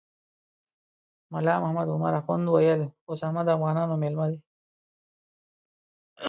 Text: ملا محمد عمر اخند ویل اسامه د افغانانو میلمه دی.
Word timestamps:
ملا 1.31 1.53
محمد 1.61 1.87
عمر 1.93 2.13
اخند 2.21 2.45
ویل 2.49 2.81
اسامه 3.11 3.41
د 3.45 3.49
افغانانو 3.57 3.95
میلمه 4.01 4.25
دی. 4.31 4.39